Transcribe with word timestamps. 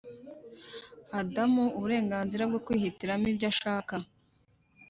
Adamu 1.19 1.63
uburenganzira 1.77 2.43
bwo 2.49 2.59
kwihitiramo 2.65 3.25
ibyo 3.31 3.47
ashaka 3.51 3.93